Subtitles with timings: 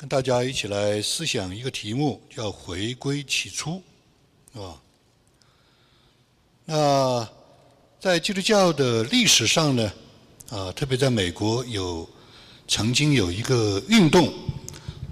[0.00, 3.82] 跟大家一起来思想一个题目，叫“回归起初”，
[4.56, 4.80] 啊。
[6.64, 7.28] 那
[8.00, 9.92] 在基督教的历史上呢，
[10.48, 12.08] 啊，特别在美国有
[12.66, 14.32] 曾经有一个运动，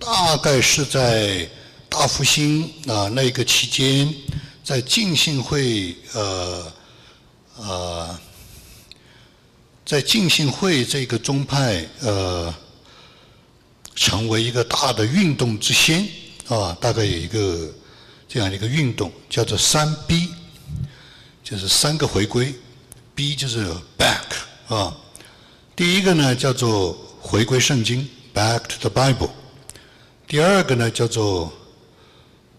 [0.00, 1.46] 大概是在
[1.90, 4.10] 大复兴啊那个期间，
[4.64, 6.72] 在浸信会呃
[7.58, 8.20] 呃，
[9.84, 12.54] 在浸信会这个宗派呃。
[13.98, 16.06] 成为一个大的运动之先
[16.46, 17.68] 啊，大概有一个
[18.28, 20.28] 这样一个运动，叫做三 B，
[21.42, 22.54] 就是三个回归
[23.16, 23.66] ，B 就是
[23.98, 24.38] back
[24.68, 24.96] 啊。
[25.74, 29.30] 第一个呢叫做回归圣经，back to the Bible。
[30.28, 31.52] 第二个呢叫做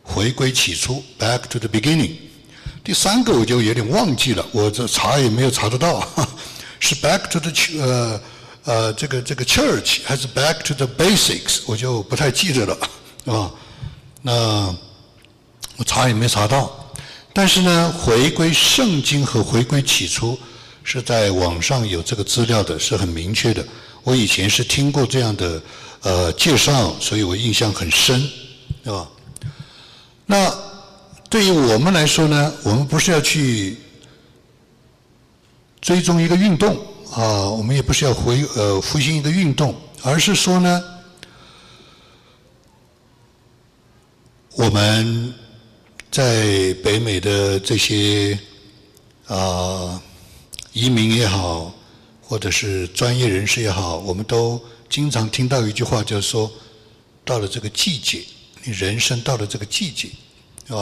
[0.04, 2.18] 回归起初，back to the beginning。
[2.84, 6.06] 第三个我就有点忘记了，我这查也没有查得到，
[6.82, 7.52] 是 back to the
[7.82, 8.22] 呃。
[8.66, 12.78] 呃，这个这个 church 还是 back to the basics，我就不太记得了，
[13.26, 13.52] 啊，
[14.22, 14.76] 那
[15.78, 16.92] 我查也没查到。
[17.34, 20.38] 但是呢，回归圣经和回归起初
[20.84, 23.66] 是在网上有这个资料的，是很明确的。
[24.04, 25.62] 我以前是听过这样的
[26.02, 28.20] 呃介绍，所以我印象很深，
[28.84, 29.08] 是吧？
[30.26, 30.54] 那
[31.30, 33.78] 对于我们来说呢，我们不是要去
[35.80, 36.78] 追踪一个运动。
[37.12, 40.84] 啊，我们也不是要回呃复兴一个运动，而是说呢，
[44.52, 45.34] 我们
[46.12, 48.38] 在北美的这些
[49.26, 50.00] 啊
[50.72, 51.74] 移民也好，
[52.22, 56.50] 或者是专业人士也好，我们都经常听到一句话，就是说，
[57.26, 58.24] 到了这个季节，
[58.64, 60.10] 你人生到了这个季节，
[60.68, 60.74] 是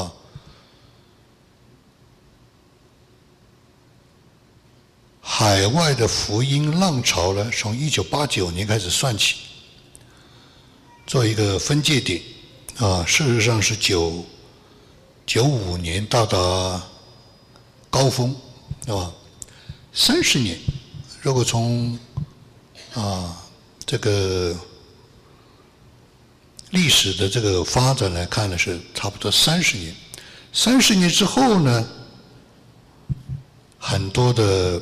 [5.39, 9.35] 海外的福音浪潮呢，从一九八九年开始算起，
[11.05, 12.19] 做一个分界点，
[12.77, 14.25] 啊，事实上是九
[15.27, 16.81] 九五年到达
[17.91, 18.35] 高峰，
[18.87, 19.11] 啊吧？
[19.93, 20.57] 三十年，
[21.21, 21.99] 如果从
[22.95, 23.39] 啊
[23.85, 24.57] 这个
[26.71, 29.95] 历史的这个发展来看呢，是差不多三十年。
[30.51, 31.87] 三十年之后呢，
[33.77, 34.81] 很多的。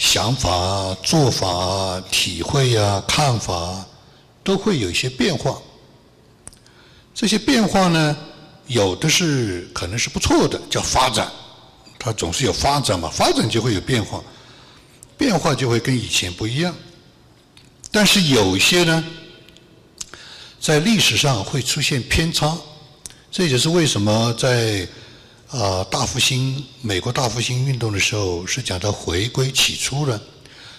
[0.00, 3.84] 想法、做法、体会呀、看法，
[4.42, 5.60] 都会有一些变化。
[7.14, 8.16] 这些变化呢，
[8.66, 11.30] 有的是可能是不错的，叫发展。
[11.98, 14.22] 它总是有发展嘛，发展就会有变化，
[15.18, 16.74] 变化就会跟以前不一样。
[17.90, 19.04] 但是有些呢，
[20.58, 22.56] 在历史上会出现偏差，
[23.30, 24.88] 这也是为什么在。
[25.50, 30.20] 啊，大复兴，美国大复兴运动的时候是讲到回归起初的，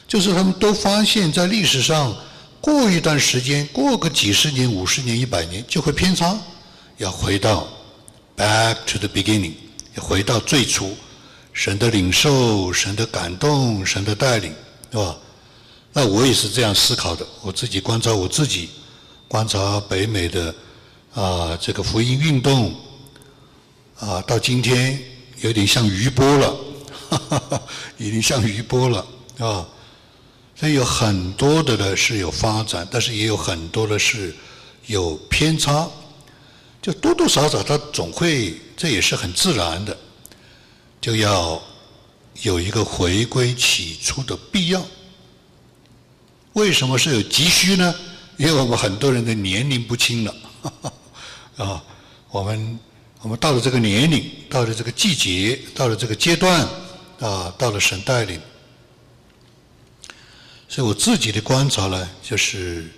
[0.08, 2.16] 就是他们都发现，在历史上
[2.62, 6.40] 过一段时间，过个几十年、五十年、一百年就会偏差，
[6.96, 7.68] 要回到
[8.38, 9.52] back to the beginning，
[9.96, 10.96] 要回到最初，
[11.52, 14.54] 神的领受、神的感动、神的带领，
[14.90, 15.18] 是吧？
[15.92, 18.70] 那我也是这样思考的，我自己观察我自己，
[19.28, 20.56] 观察北美的
[21.14, 22.74] 啊这个福音运动。
[24.02, 25.00] 啊，到今天
[25.42, 26.58] 有点像余波了，
[27.08, 27.62] 哈 哈
[27.98, 29.06] 已经像余波了，
[29.38, 29.64] 啊，
[30.56, 34.36] 所以有很多的呢是有发展，但是也有很多的是
[34.88, 35.88] 有偏差，
[36.82, 39.96] 就多多少少它总会，这也是很自然的，
[41.00, 41.62] 就要
[42.42, 44.84] 有一个回归起初的必要。
[46.54, 47.94] 为什么是有急需呢？
[48.38, 50.36] 因为我们很多人的年龄不轻了，
[51.58, 51.84] 啊，
[52.32, 52.80] 我们。
[53.24, 56.68] 我们到了这个年龄，到了这个季节，到了这个阶段，
[57.20, 58.42] 啊，到了神带领，
[60.68, 62.92] 所以我自己的观察呢，就是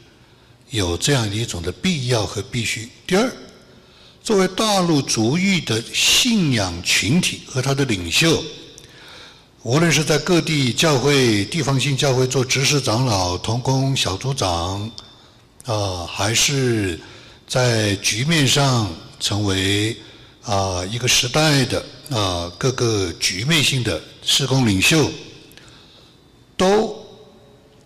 [0.70, 2.88] 有这样一种的必要和必须。
[3.06, 3.30] 第二，
[4.24, 8.42] 作为大陆族裔的信仰群体和他的领袖，
[9.64, 14.90] 无论是在各地教会、地方性教会做执事长老、同工小组长，
[15.66, 16.98] 啊，还是
[17.46, 19.98] 在局面上成为。
[20.46, 25.10] 啊，一个时代的啊，各个局面性的施工领袖，
[26.58, 27.06] 都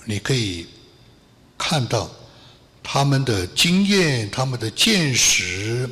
[0.06, 0.66] 你可以
[1.56, 2.10] 看到
[2.82, 5.88] 他们的经验、他们的见识、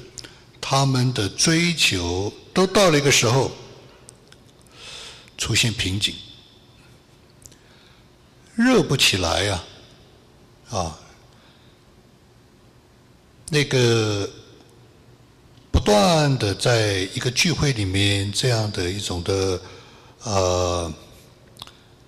[0.59, 3.51] 他们的追求，都到了一个时候
[5.37, 6.15] 出现瓶颈，
[8.55, 9.63] 热不起来呀，
[10.71, 10.99] 啊，
[13.49, 14.27] 那个。
[15.75, 19.59] 不断的在一个聚会里面，这样的一种的
[20.23, 20.91] 呃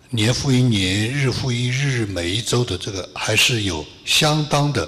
[0.10, 4.88] 年复一年、日复一日、每一周的这个，还是有相当的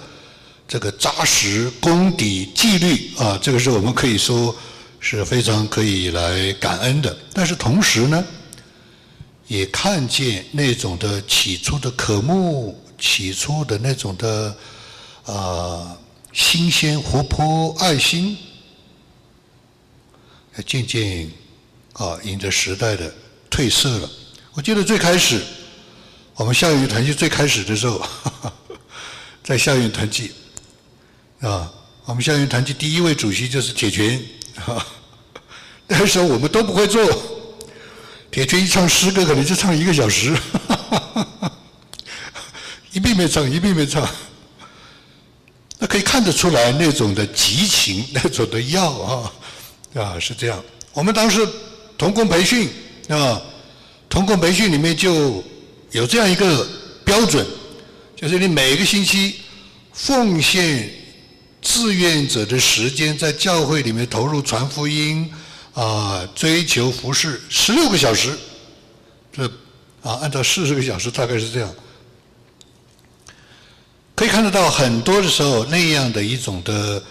[0.65, 4.55] 这个扎实功底纪律啊，这个是我们可以说
[5.01, 7.15] 是非常可以来感恩的。
[7.33, 8.25] 但是同时呢，
[9.47, 14.55] 也看见那种的起初的渴慕，起初的那种的
[15.25, 15.97] 啊
[16.31, 18.37] 新鲜活泼爱心，
[20.65, 21.29] 渐渐
[21.93, 23.13] 啊迎着时代的
[23.49, 24.09] 褪色了。
[24.53, 25.41] 我记得最开始。
[26.35, 28.01] 我们校园团契最开始的时候，
[29.43, 30.31] 在校园团契
[31.41, 31.69] 啊，
[32.05, 34.23] 我们校园团契第一位主席就是铁拳
[34.55, 34.87] 啊。
[35.85, 37.05] 那时候我们都不会做，
[38.31, 40.33] 铁拳一唱诗歌可能就唱一个小时，
[42.93, 44.07] 一遍没唱，一遍没唱。
[45.77, 49.33] 那可以看得出来那种的激情，那种的要啊
[49.93, 50.63] 啊是这样。
[50.93, 51.47] 我们当时
[51.97, 52.69] 童工培训
[53.09, 53.41] 啊，
[54.09, 55.43] 童工培训里面就。
[55.91, 56.69] 有这样一个
[57.03, 57.43] 标准，
[58.15, 59.37] 就是你每个星期
[59.91, 60.87] 奉献
[61.63, 65.27] 志愿者的时间，在教会里面投入传福音
[65.73, 68.37] 啊，追求服饰十六个小时，
[69.33, 69.47] 这
[70.03, 71.73] 啊，按照四十个小时大概是这样。
[74.13, 77.01] 可以看得到很多的时候那样的一种的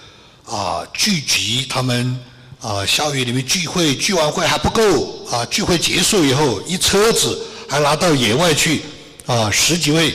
[0.44, 2.16] 啊聚集，他们
[2.60, 7.44] 啊校园里面聚会，聚完会还不够啊，聚会结束以后一车子。
[7.70, 8.80] 还拿到野外去，
[9.26, 10.14] 啊，十几位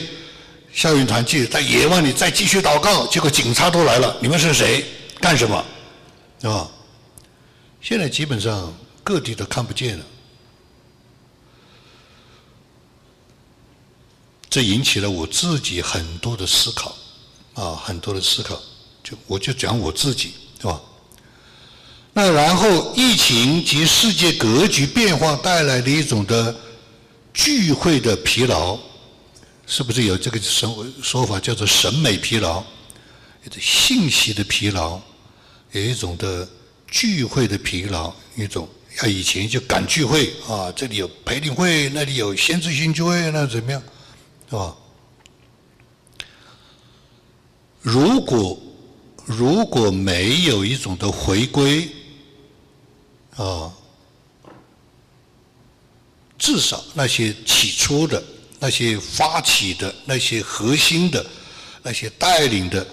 [0.72, 4.16] 校园团契在野外里再继续祷告，结果警察都来了。
[4.20, 4.84] 你们是谁？
[5.20, 5.64] 干什么？
[6.42, 6.68] 啊？
[7.80, 10.04] 现在基本上各地都看不见了，
[14.50, 16.96] 这引起了我自己很多的思考，
[17.54, 18.60] 啊，很多的思考。
[19.04, 20.34] 就我就讲我自己，
[22.14, 26.54] 那然后疫情及世界格局变化带来的一种的。
[27.36, 28.78] 聚会的疲劳，
[29.66, 32.62] 是不是有这个说说法叫做审美疲劳？
[33.44, 35.00] 一种信息的疲劳，
[35.72, 36.48] 有一种的
[36.86, 38.68] 聚会的疲劳，一种
[38.98, 43.82] 啊以前就赶聚会啊，这里有培灵会，那里有先知性聚会，那怎么样，
[44.48, 44.76] 是吧？
[47.82, 48.56] 如果
[49.26, 51.90] 如果没有一种的回归，
[53.36, 53.72] 啊。
[56.36, 58.22] 至少那些起初的、
[58.58, 61.24] 那些发起的、那些核心的、
[61.82, 62.86] 那些带领的，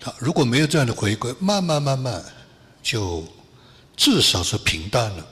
[0.00, 2.24] 他如果没有这样的回归，慢慢慢慢
[2.82, 3.24] 就
[3.96, 5.26] 至少是平淡了，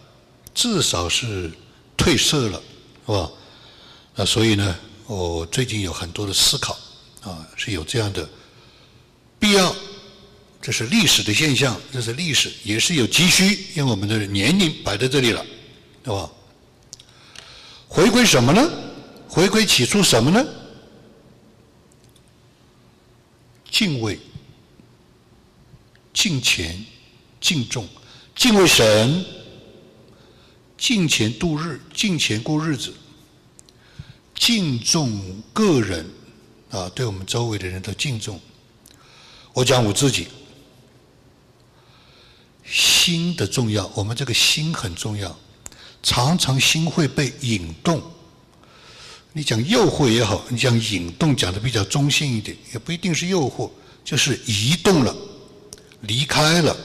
[0.55, 1.51] 至少是
[1.97, 2.63] 褪色了，
[3.07, 3.31] 是吧？
[4.15, 6.79] 那所以呢，我最近有很多的思考，
[7.23, 8.29] 啊，是有这样的
[9.39, 9.75] 必要，
[10.61, 15.45] 这是历史的现象，这是历史，也是有急需，因为我们的年龄摆在这里了，
[16.03, 16.31] 对吧？
[17.87, 18.71] 回归什么呢？
[19.29, 20.45] 回归起初什么呢？
[23.71, 24.19] 敬畏、
[26.13, 26.85] 敬虔、
[27.41, 27.89] 敬重、
[28.35, 29.25] 敬畏神、
[30.77, 32.93] 敬虔度日、敬虔过日子、
[34.35, 36.05] 敬重个人
[36.71, 38.41] 啊，对我们周围的人都敬重。
[39.53, 40.29] 我讲我自己，
[42.71, 45.35] 心的重要，我们这个心很重要。
[46.03, 48.01] 常常心会被引动，
[49.33, 53.69] 你讲诱惑也好，你讲引动讲的比较中性一点，也不一定是诱惑，
[54.05, 55.15] 就是移动了，
[56.03, 56.77] 离开了，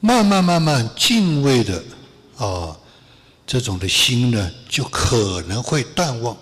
[0.00, 1.82] 慢慢慢慢敬畏的
[2.36, 2.76] 啊，
[3.46, 6.36] 这种的心呢，就可能会淡忘。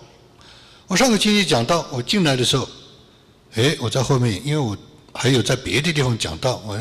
[0.87, 2.67] 我上个星期讲到，我进来的时候，
[3.53, 4.77] 哎，我在后面，因为我
[5.13, 6.77] 还有在别的地方讲到，我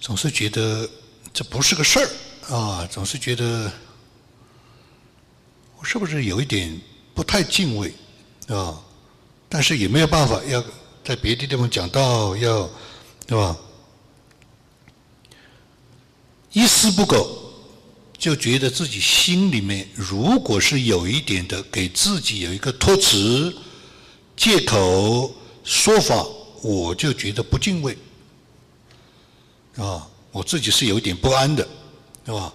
[0.00, 0.88] 总是觉得
[1.32, 2.08] 这不是个事儿。
[2.54, 3.70] 啊，总是觉得
[5.78, 6.80] 我是不是有一点
[7.14, 7.94] 不太敬畏
[8.48, 8.80] 啊？
[9.48, 10.64] 但是也没有办法，要
[11.04, 12.68] 在别的地方讲到，要
[13.26, 13.56] 对吧？
[16.52, 17.52] 一丝不苟，
[18.18, 23.54] 就觉得自己心里面如果是有一点的，给自己有一个托词、
[24.36, 26.26] 借口、说法，
[26.62, 27.96] 我就觉得不敬畏
[29.76, 31.66] 啊，我自己是有点不安的。
[32.26, 32.52] 是吧？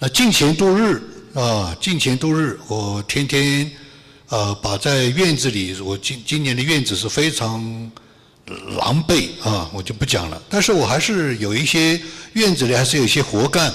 [0.00, 1.00] 那进钱度日
[1.34, 3.70] 啊，进钱度日，我天天
[4.28, 7.62] 呃，把在院子里，我今今年的院子是非常
[8.76, 10.42] 狼狈啊，我就不讲了。
[10.50, 11.98] 但是我还是有一些
[12.32, 13.72] 院子里还是有一些活干。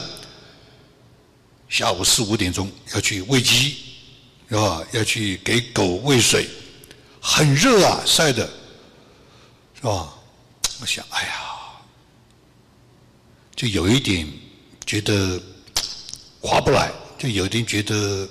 [1.70, 3.78] 下午四五点钟要去喂鸡，
[4.50, 4.84] 是吧？
[4.92, 6.48] 要去给狗喂水，
[7.22, 8.48] 很热啊，晒的，
[9.74, 10.14] 是吧？
[10.80, 11.46] 我想，哎呀。
[13.56, 14.26] 就有一点
[14.86, 15.38] 觉得
[16.40, 18.26] 划不来，就有一点觉得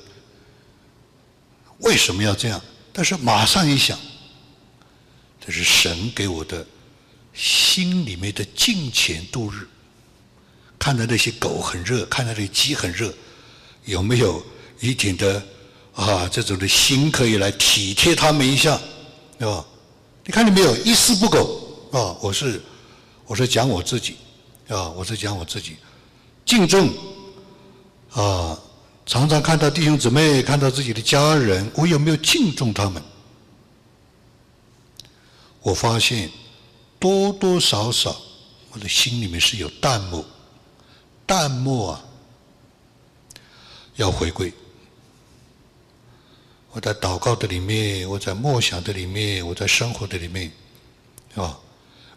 [1.81, 2.59] 为什么要这样？
[2.95, 3.99] 但是马上一想，
[5.39, 6.67] 这是神给我的
[7.35, 9.69] 心里面的金钱度日。
[10.79, 13.13] 看到那些狗很热，看到那些鸡很热，
[13.85, 14.43] 有没有
[14.81, 15.47] 一点的
[15.93, 18.81] 啊这种的心可以来体贴他们一下，
[19.39, 19.63] 对吧？
[20.25, 22.17] 你看见没有，一丝不苟啊！
[22.21, 22.61] 我是
[23.27, 24.17] 我是讲我自己
[24.69, 25.77] 啊，我是讲我自己，
[26.45, 26.89] 敬重
[28.13, 28.59] 啊。
[29.07, 33.03] 常常看到弟兄姊妹，看到自己的家人，我有没有敬重他们？
[35.63, 36.31] 我发现
[36.99, 38.15] 多多少少，
[38.71, 40.23] 我的心里面是有淡漠，
[41.25, 42.05] 淡漠啊，
[43.97, 44.53] 要回归。
[46.73, 50.53] 我在祷告的里面，我在默想的里面，我在生活的里面，
[51.35, 51.59] 啊，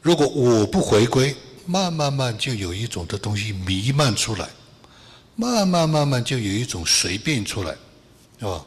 [0.02, 4.50] 如果我不回归，慢慢慢就有一种的东西弥漫出来。
[5.36, 7.76] 慢慢慢慢就有一种随便出来，
[8.38, 8.66] 是吧？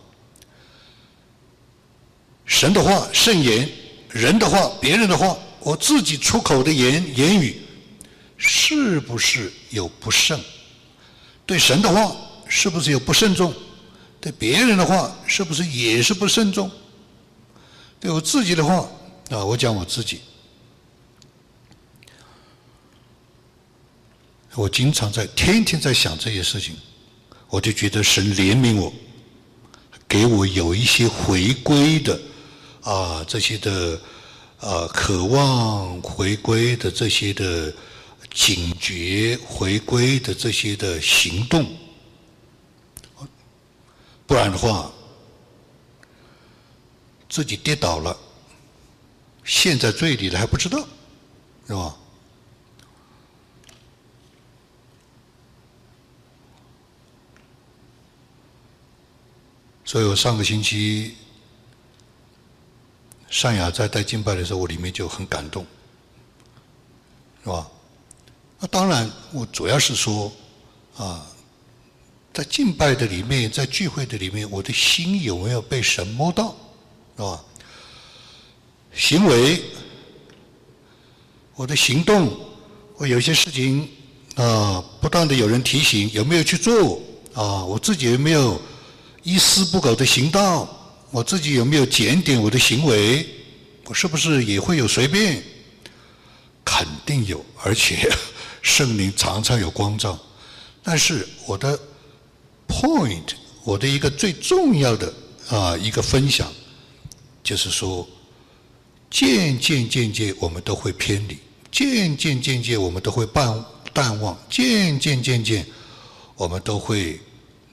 [2.47, 3.69] 神的话圣言，
[4.09, 7.61] 人的话别人的话，我自己出口的言言语，
[8.37, 10.41] 是不是有不慎？
[11.47, 12.17] 对神的话
[12.49, 13.53] 是不是有不慎重？
[14.21, 16.71] 对别人的话是不是也是不慎重？
[18.01, 18.89] 对我自己的话
[19.31, 20.21] 啊，我讲我自己。
[24.57, 26.77] 我经常在天天在想这些事情，
[27.49, 28.93] 我就觉得神怜悯我，
[30.09, 32.21] 给我有一些回归的
[32.83, 34.01] 啊这些的
[34.61, 37.75] 啊渴望回归的这些的
[38.33, 41.67] 警觉回归的这些的行动，
[44.27, 44.91] 不然的话，
[47.29, 48.17] 自己跌倒了，
[49.45, 50.79] 陷在罪里了还不知道，
[51.67, 51.97] 是吧？
[59.85, 61.15] 所以我上个星期，
[63.29, 65.67] 善雅在带敬拜的时候，我里面就很感动，
[67.43, 67.71] 是吧？
[68.59, 70.33] 那当然，我主要是说，
[70.97, 71.27] 啊，
[72.33, 76.57] 在敬拜的里面，在聚会的里面，我的心有没有被神摸到，
[77.17, 77.45] 是吧？
[78.95, 79.63] 行为，
[81.57, 82.35] 我的行动，
[82.97, 83.87] 我有些事情
[84.37, 86.99] 啊，不断的有人提醒，有没有去做？
[87.35, 88.59] 啊，我自己有没有？
[89.25, 90.69] 一丝不苟的行道，
[91.11, 93.27] 我自己有没有检点我的行为？
[93.87, 95.43] 我是不是也会有随便？
[96.63, 98.07] 肯定有，而且
[98.61, 100.19] 圣灵常常有光照。
[100.83, 101.79] 但是我的
[102.69, 105.13] point，我的一个最重要的
[105.49, 106.53] 啊一个分享，
[107.43, 108.07] 就是说，
[109.11, 111.39] 渐渐渐渐我们都会偏离，
[111.73, 113.65] 渐渐渐渐我们都会淡
[113.95, 115.67] 淡忘，渐渐渐渐
[116.37, 117.19] 我们都会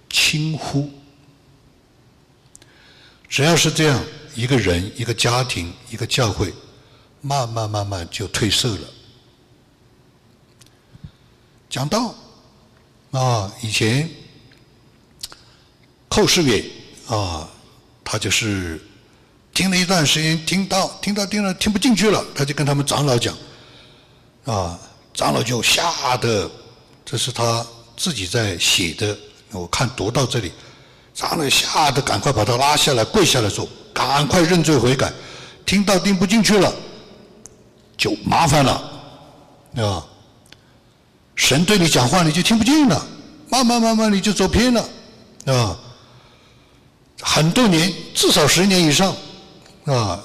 [0.10, 0.90] 轻忽。
[3.32, 4.04] 只要是这样，
[4.36, 6.54] 一个人、一个家庭、一个教会，
[7.22, 8.82] 慢慢慢慢就褪色了。
[11.70, 12.14] 讲道
[13.12, 14.10] 啊，以前
[16.10, 16.62] 寇世远
[17.08, 17.50] 啊，
[18.04, 18.84] 他就是
[19.54, 23.34] 听了一段时间，听到听到听了听不进去了，他就跟他们长老讲
[24.44, 24.78] 啊，
[25.14, 26.52] 长老就吓得，
[27.06, 29.18] 这是他自己在写的，
[29.52, 30.52] 我看读到这里。
[31.22, 35.14] 长老吓得赶快把他拉下来，跪下来说：“赶快认罪悔改，
[35.68, 36.74] 听到听不进去了，
[37.96, 38.72] 就麻烦了，
[39.78, 40.04] 啊！
[41.36, 43.06] 神对你讲话你就听不进了，
[43.50, 44.90] 慢慢慢慢你就走偏了，
[45.46, 45.78] 啊！
[47.22, 49.16] 很多年，至少十年以上，
[49.86, 50.20] 啊！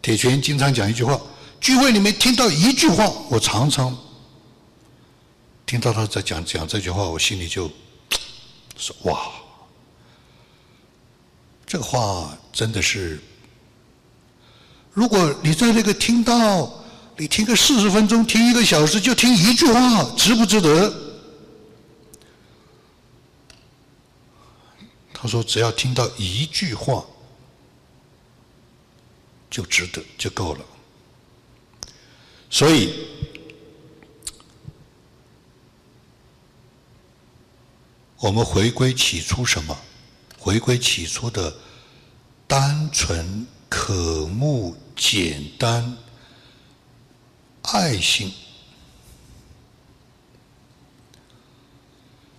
[0.00, 1.20] 铁拳经常讲一句话：
[1.60, 3.98] 聚会里面听到一句话，我常常
[5.66, 7.68] 听到他在讲讲这句话，我心里就
[8.76, 9.18] 说哇！”
[11.70, 13.20] 这个话真的是，
[14.92, 16.68] 如果你在那个听到，
[17.16, 20.92] 你听个四十分钟，听一个小时，就听一句话，值不值得？
[25.14, 27.04] 他说，只要听到一句话，
[29.48, 30.64] 就值得，就够了。
[32.50, 33.06] 所以，
[38.18, 39.78] 我们回归起初什么？
[40.50, 41.54] 回归起初的
[42.44, 45.96] 单纯、可慕、简单、
[47.62, 48.32] 爱心。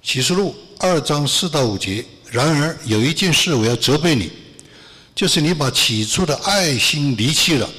[0.03, 2.03] 启示录二章四到五节。
[2.29, 4.29] 然而有一件事我要责备你，
[5.15, 7.69] 就是你把起初的爱心离弃了，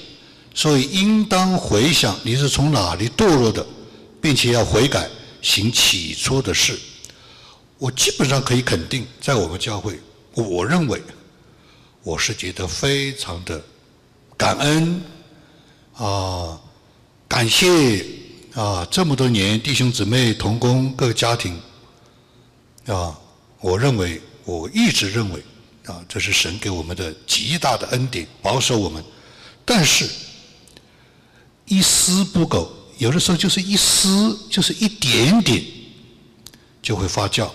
[0.54, 3.66] 所以应当回想你是从哪里堕落的，
[4.18, 5.10] 并且要悔改，
[5.42, 6.78] 行起初的事。
[7.76, 10.00] 我基本上可以肯定，在我们教会。
[10.34, 11.02] 我认为，
[12.02, 13.62] 我是觉得非常的
[14.36, 15.02] 感恩，
[15.94, 16.60] 啊，
[17.28, 18.04] 感谢
[18.54, 21.60] 啊，这么多年弟兄姊妹同工各个家庭
[22.86, 23.18] 啊，
[23.60, 25.42] 我认为我一直认为
[25.86, 29.02] 啊，这是神给我们的极大的恩典，保守我们。
[29.64, 30.08] 但是，
[31.66, 35.62] 一丝不苟，有的时候就是一丝，就是一点点，
[36.82, 37.48] 就会发酵。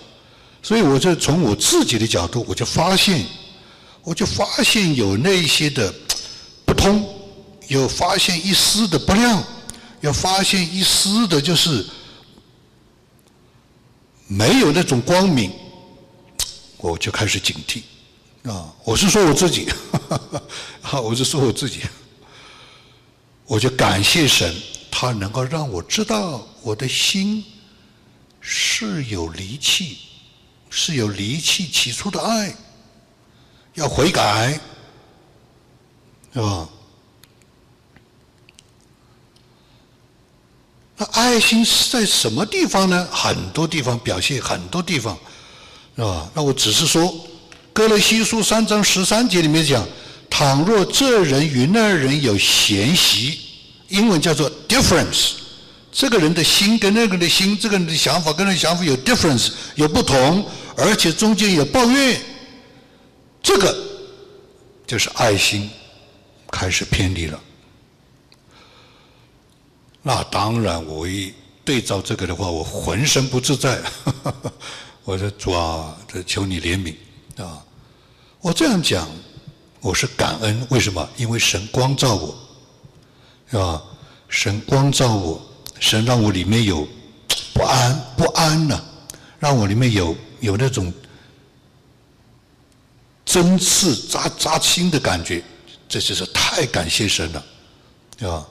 [0.68, 3.26] 所以，我就从我自己的角度，我就发现，
[4.04, 5.94] 我就发现有那些的
[6.68, 7.08] 不通，
[7.70, 9.42] 有发现一丝的不亮，
[10.02, 11.86] 要发现一丝的，就是
[14.28, 15.54] 没有那种光明，
[16.76, 17.84] 我就开始警惕。
[18.52, 19.70] 啊，我是说我自己，
[20.82, 21.80] 哈， 我是说我自己，
[23.46, 24.54] 我就感谢神，
[24.92, 27.42] 他能够让我知道我的心
[28.42, 30.00] 是有离弃，
[30.80, 32.56] 是有离弃起初的爱，
[33.74, 34.60] 要悔改，
[36.32, 36.70] 是吧？
[40.98, 43.08] 那爱心是在什么地方呢？
[43.12, 45.18] 很多地方表现，很多地方，
[45.96, 46.30] 是吧？
[46.36, 47.12] 那我只是说。
[47.74, 49.88] 哥罗西书三章十三节里面讲，
[50.30, 53.40] 倘若这人与那人有嫌隙，
[53.90, 55.34] 英文叫做 difference，
[55.92, 60.44] 这个人的心跟那个人的心，这个人的想法跟那想法有 difference，有不同，
[60.78, 62.22] 而且中间有抱怨，
[63.42, 63.76] 这个
[64.86, 65.70] 就是爱心
[66.52, 67.40] 开始偏离了。
[70.04, 71.34] 那当然，我一
[71.66, 73.82] 对照这个的话，我浑身不自在。
[75.04, 76.94] 我说主啊，这求你怜悯
[77.44, 77.64] 啊！
[78.40, 79.10] 我这样讲，
[79.82, 80.66] 我是感恩。
[80.70, 81.10] 为什么？
[81.18, 82.38] 因为神光照我，
[83.50, 83.82] 是吧？
[84.30, 85.42] 神光照我，
[85.80, 86.88] 神让我里面有
[87.54, 88.82] 不安，不安呢，
[89.40, 90.92] 让我里面有有那种
[93.26, 95.44] 针刺扎扎心的感觉，
[95.88, 97.46] 这就是太感谢神了，
[98.18, 98.46] 对吧？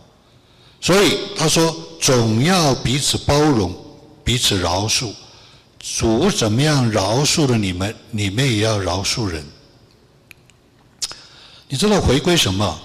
[0.81, 3.75] 所以他说，总要彼此包容，
[4.23, 5.13] 彼此饶恕。
[5.79, 9.45] 主怎么样饶恕了你们，你们也要饶恕人。
[11.69, 12.81] 你知道回归什么？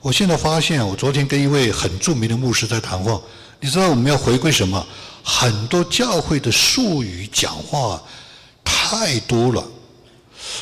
[0.00, 3.20] 我现在发现，我昨天跟一位很著名的牧师在谈话。
[3.60, 4.84] 你知道我们要回归什么？
[5.22, 8.02] 很多教会的术语讲话
[8.64, 9.64] 太多了，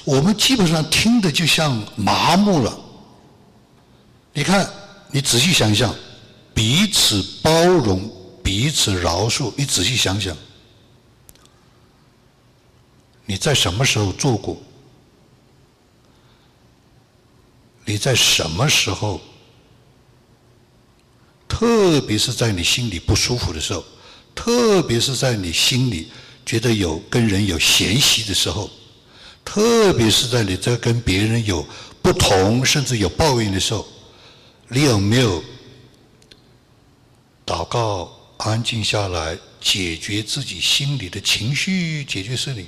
[0.04, 2.78] 我们基本上听的就像麻木了。
[4.32, 4.68] 你看，
[5.10, 5.94] 你仔细想想，
[6.54, 8.10] 彼此包容，
[8.42, 9.52] 彼此饶恕。
[9.56, 10.36] 你仔细想想，
[13.26, 14.56] 你在什么时候做过？
[17.84, 19.20] 你在什么时候，
[21.48, 23.84] 特别是在你心里不舒服的时候，
[24.34, 26.10] 特别是在你心里
[26.44, 28.70] 觉得有跟人有嫌隙的时候，
[29.44, 31.66] 特别是在你在跟别人有
[32.00, 33.86] 不同甚至有抱怨的时候，
[34.68, 35.42] 你有没有
[37.46, 42.66] 祷告、安静下来，解决自己心里的情绪，解决事情？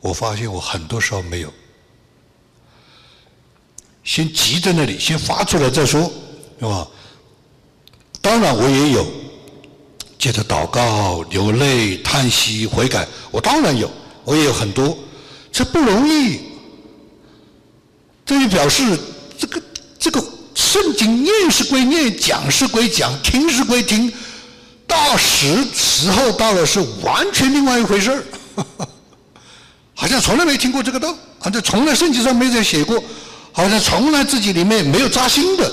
[0.00, 1.52] 我发现我很多时候没有。
[4.04, 6.00] 先急在那里，先发出来再说，
[6.60, 6.86] 是吧？
[8.20, 9.04] 当然我也有，
[10.18, 13.90] 接着祷告、流泪、叹息、悔改，我当然有，
[14.24, 14.96] 我也有很多，
[15.52, 16.40] 这不容易。
[18.24, 18.98] 这就表示
[19.38, 19.62] 这个
[19.98, 20.24] 这个
[20.54, 24.12] 圣经念是归念，讲是归讲，听是归听，
[24.86, 28.24] 到时时候到了是完全另外一回事儿，
[29.94, 33.02] 好像从来没听过这个道，好像从来圣经上没在写过。
[33.52, 35.72] 好像从来自己里面没有扎心的，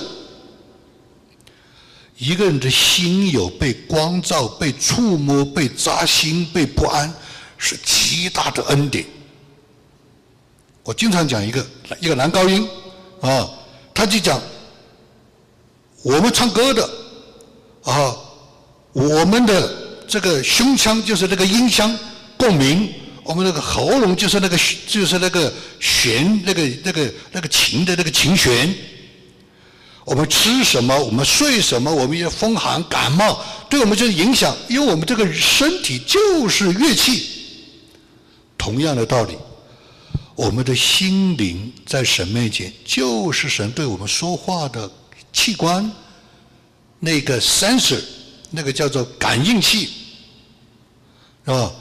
[2.23, 7.13] 一个人的心有被光照、被触摸、被扎心、被不安，
[7.57, 9.05] 是极大的恩典。
[10.83, 11.67] 我经常讲一个
[11.99, 12.65] 一个男高音
[13.19, 13.49] 啊，
[13.93, 14.41] 他就讲
[16.01, 16.89] 我们唱歌的
[17.83, 18.15] 啊，
[18.93, 21.93] 我们的这个胸腔就是那个音箱
[22.37, 22.89] 共鸣。
[23.25, 24.57] 我们那个喉咙就是那个
[24.87, 28.73] 就是那个弦那个那个那个琴的那个琴弦。
[30.05, 30.97] 我们吃什么？
[30.97, 31.93] 我们睡什么？
[31.93, 33.39] 我们也风寒感冒，
[33.69, 37.29] 对我们就是影响，因为我们这个身体就是乐器。
[38.57, 39.37] 同样的道理，
[40.35, 44.89] 我们的心灵在神面前就是神对我们说话的
[45.31, 45.91] 器官，
[46.99, 48.01] 那个 sensor，
[48.49, 49.89] 那个叫做感应器，
[51.45, 51.71] 是吧？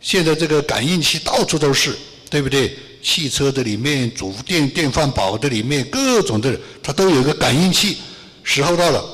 [0.00, 1.96] 现在这个感应器到处都是，
[2.28, 2.76] 对不对？
[3.04, 7.98] 汽车的里面、主电电饭煲的里面，各种的，它都有一个感应器。
[8.42, 9.04] 时候到了，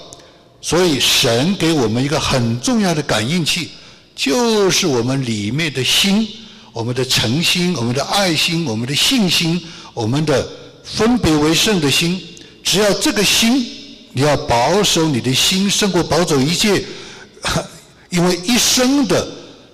[0.61, 3.71] 所以神给我们一个很重要的感应器，
[4.15, 6.27] 就是我们里面的心，
[6.73, 9.61] 我们的诚心、我们的爱心、我们的信心、
[9.93, 10.49] 我们的
[10.85, 12.21] 分别为圣的心。
[12.63, 13.67] 只要这个心
[14.13, 16.85] 你要保守你的心，胜过保守一切，
[18.11, 19.29] 因为一生的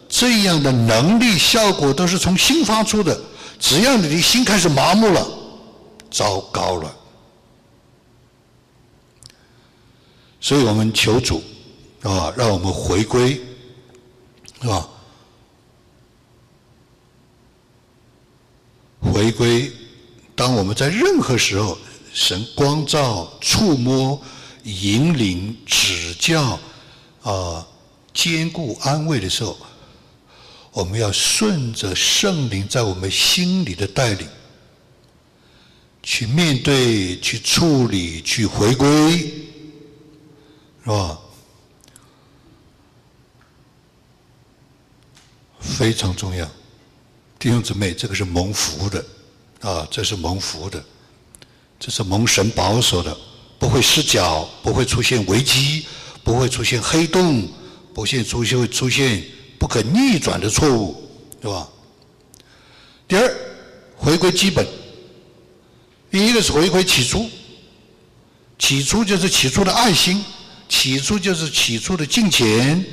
[0.08, 3.18] 这样的能力效果都是从心发出的。
[3.58, 5.26] 只要你的心开始麻木了，
[6.10, 6.96] 糟糕了。
[10.40, 11.42] 所以我们求主
[12.02, 13.40] 啊，让我们回归，
[14.62, 14.88] 是吧？
[19.00, 19.72] 回归，
[20.34, 21.76] 当我们在任何时候，
[22.12, 24.20] 神光照、触摸、
[24.64, 26.58] 引领、指教、
[27.22, 27.66] 啊
[28.12, 29.56] 坚固、安慰的时候，
[30.76, 34.28] 我们要顺着圣灵在我们心里的带领，
[36.02, 39.16] 去面对、去处理、去回归，
[40.84, 41.18] 是吧？
[45.58, 46.46] 非常重要。
[47.38, 49.02] 弟兄姊妹，这个是蒙福的，
[49.62, 50.84] 啊，这是蒙福的，
[51.80, 53.16] 这是蒙神保守的，
[53.58, 55.86] 不会失脚，不会出现危机，
[56.22, 57.48] 不会出现黑洞，
[57.94, 59.24] 不会出现会出现
[59.58, 61.08] 不可逆转的错误，
[61.40, 61.68] 对吧？
[63.08, 63.36] 第二，
[63.96, 64.66] 回归基本，
[66.10, 67.28] 第一个是回归起初，
[68.58, 70.24] 起初就是起初的爱心，
[70.68, 72.84] 起初就是起初的敬虔。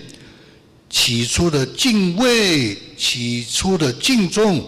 [0.95, 4.63] 起初的敬畏，起初的敬重，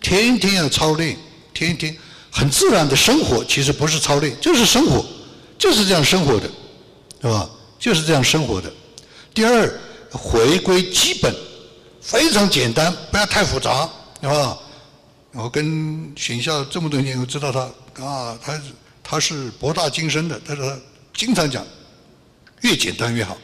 [0.00, 1.16] 天天要操练，
[1.54, 1.96] 天天
[2.32, 5.06] 很自然的生活，其实不是操练，就是生活，
[5.56, 6.50] 就是这样生活的，
[7.22, 7.48] 是吧？
[7.78, 8.68] 就是这样生活的。
[9.32, 11.34] 第二，回归基本，
[12.00, 13.88] 非常简单，不要太复杂，
[14.22, 14.58] 啊？
[15.32, 17.60] 我跟选校这么多年，我知道他
[18.04, 18.60] 啊，他
[19.02, 20.76] 他是博大精深的，他说
[21.14, 21.64] 经常讲，
[22.62, 23.36] 越简单越好。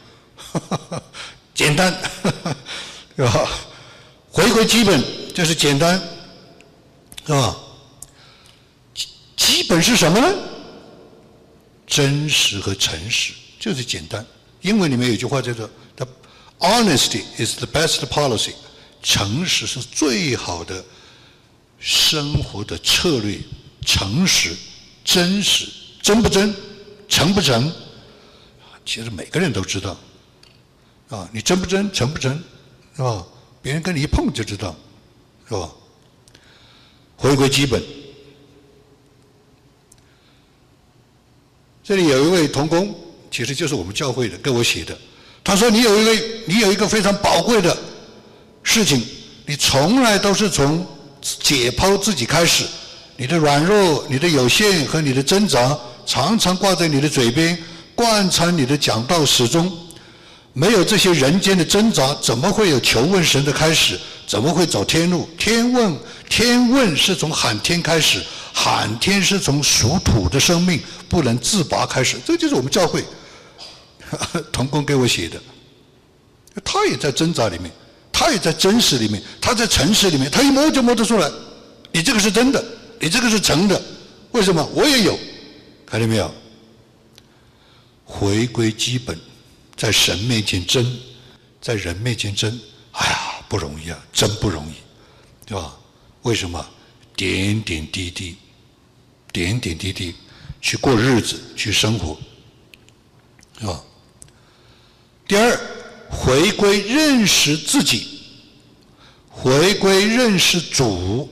[1.54, 1.96] 简单，
[3.16, 3.48] 是 吧？
[4.30, 6.00] 回归基本就是简单，
[7.26, 7.56] 是吧？
[9.36, 10.34] 基本是什么呢？
[11.86, 14.24] 真实和诚实就是简单。
[14.62, 15.68] 英文里面有句话叫做
[16.58, 18.52] honesty is the best policy”，
[19.02, 20.84] 诚实是最好的
[21.78, 23.38] 生活的策略。
[23.86, 24.56] 诚实、
[25.04, 25.68] 真实，
[26.00, 26.54] 真不真，
[27.06, 27.70] 诚不诚，
[28.86, 29.94] 其实每个人都知道。
[31.10, 32.42] 啊，你真不真，诚不诚，
[32.96, 33.26] 是吧？
[33.60, 34.74] 别人跟你一碰就知道，
[35.46, 35.70] 是吧？
[37.16, 37.82] 回归基本。
[41.82, 42.98] 这里有一位童工，
[43.30, 44.98] 其实就是我们教会的，给我写的。
[45.44, 47.76] 他说：“你有一个，你有一个非常宝贵的
[48.62, 49.06] 事情，
[49.44, 50.84] 你从来都是从
[51.20, 52.64] 解剖自己开始，
[53.18, 57.56] 你的软弱、你的有限和你的挣扎，常常挂在你的嘴边，
[57.94, 59.70] 贯穿你的讲道始终。”
[60.56, 63.98] 没有这些人间的挣扎，怎么会有求问神的开始？
[64.24, 65.28] 怎么会走天路？
[65.36, 65.92] 天问，
[66.30, 72.16] 天问是从喊天开始，喊天是从属土的生命不能自拔开始。
[72.24, 73.04] 这就是我们教会
[74.52, 75.40] 童工给我写的。
[76.64, 77.70] 他也在挣扎里面，
[78.12, 81.30] 他也在真实里面，他在诚实里面，他一摸就摸得出来。
[81.92, 82.64] 你这个是真的，
[83.00, 83.80] 你这个是诚的。
[84.32, 84.64] 为什么？
[84.74, 85.18] 我也有，
[85.86, 86.32] 看见没有？
[88.04, 89.18] 回归基本。
[89.76, 90.98] 在神面前争，
[91.60, 92.60] 在人面前争，
[92.92, 94.74] 哎呀，不容易啊，真不容易，
[95.44, 95.76] 对吧？
[96.22, 96.64] 为什么？
[97.16, 98.36] 点点滴滴，
[99.32, 100.14] 点点滴滴
[100.60, 102.16] 去过日子，去生活，
[103.58, 103.82] 是吧？
[105.26, 105.58] 第二，
[106.08, 108.20] 回归认识自己，
[109.28, 111.28] 回归认识主，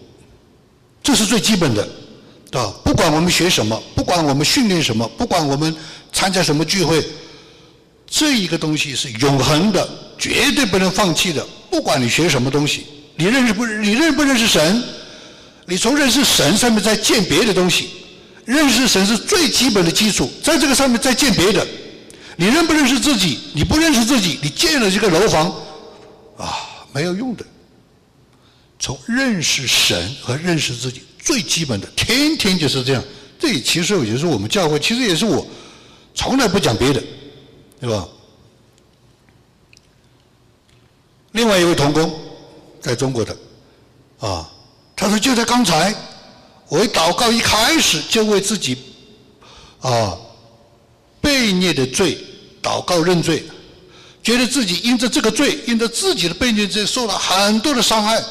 [1.02, 1.86] 这是最基本的，
[2.50, 2.72] 对吧？
[2.84, 5.74] 不管我们学什么，不管我们训练什么，不管我们
[6.12, 7.04] 参加什么聚会。
[8.06, 11.46] 这一个东西是永恒的，绝对不能放弃的。
[11.70, 13.66] 不管你学什么东西，你认识不？
[13.66, 14.82] 你认不认识神？
[15.66, 17.90] 你从认识神上面再建别的东西。
[18.44, 21.66] 认识神是最基本的基础，在这个上面再建别的。
[22.36, 23.38] 你认不认识自己？
[23.54, 25.52] 你不认识自己，你建了这个楼房，
[26.36, 27.44] 啊，没有用的。
[28.78, 33.04] 从认识神和认识自己最基本的，天天就是这样。
[33.38, 35.46] 这其实也是我们教会，其实也是我，
[36.14, 37.02] 从来不讲别的。
[37.80, 38.06] 对吧？
[41.32, 42.16] 另外一位童工，
[42.80, 43.36] 在中国的，
[44.20, 44.48] 啊，
[44.94, 45.92] 他说就在刚才，
[46.68, 48.78] 我一祷告一开始就为自己，
[49.80, 50.16] 啊，
[51.22, 52.18] 被孽的罪
[52.60, 53.44] 祷告认罪，
[54.22, 58.22] 觉得自己因着这个罪，因着自己的被孽罪受了很多的伤害，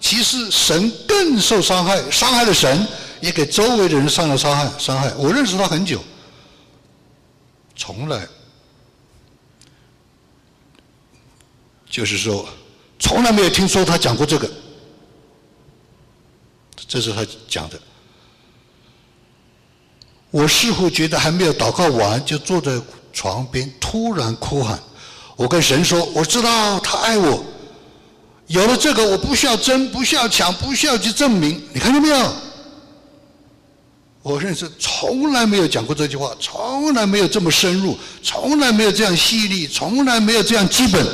[0.00, 2.86] 其实神更受伤害，伤害了神，
[3.20, 5.12] 也给周围的人上了伤害，伤害。
[5.16, 6.02] 我认识他很久，
[7.76, 8.26] 从来。
[11.90, 12.46] 就是说，
[12.98, 14.48] 从来没有听说他讲过这个，
[16.86, 17.80] 这是他讲的。
[20.30, 22.78] 我似乎觉得还没有祷告完，就坐在
[23.12, 24.78] 床边，突然哭喊
[25.36, 27.42] ：“我跟神说，我知道他爱我。
[28.46, 31.62] 有了这个，我不需要争，不需要抢，不需要去证明。
[31.72, 32.32] 你看见没有？
[34.22, 41.06] 我认识从来没有讲过这句话，从来没有这么深入，从来没有这样犀利，从来没有这样基本。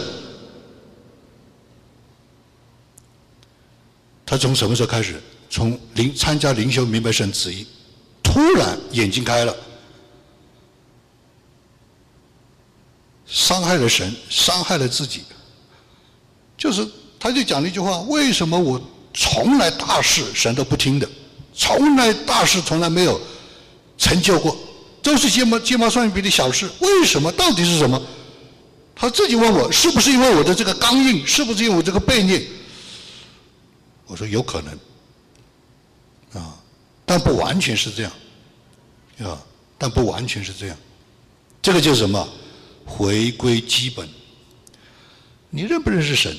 [4.27, 5.22] 他从什么时候开始？
[5.48, 7.64] 从灵参加灵修，明白神旨意。”
[8.35, 9.57] 突然眼睛开了，
[13.25, 15.23] 伤害了神，伤害了自己。
[16.59, 16.85] 就是
[17.16, 18.81] 他就讲了一句话：为什么我
[19.12, 21.09] 从来大事神都不听的，
[21.55, 23.20] 从来大事从来没有
[23.97, 24.57] 成就过，
[25.01, 26.68] 都是鸡毛鸡毛蒜皮的小事？
[26.81, 27.31] 为什么？
[27.31, 28.03] 到底是什么？
[28.97, 31.25] 他自己问我：是不是因为我的这个刚硬？
[31.25, 32.49] 是不是因为我这个悖逆？
[34.07, 36.59] 我说有可能，啊，
[37.07, 38.11] 但不完全是这样。
[39.18, 39.38] 啊，
[39.79, 40.77] 但不完全是这样。
[41.62, 42.29] 这个就是什么？
[42.85, 44.09] 回归基本。
[45.50, 46.37] 你认不认识神？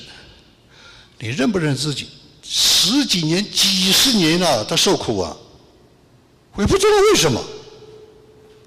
[1.18, 2.08] 你认不认识自己？
[2.42, 5.36] 十几年、几十年了，他受苦啊！
[6.52, 7.42] 我也不知道为什么。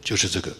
[0.03, 0.51] 就是这个。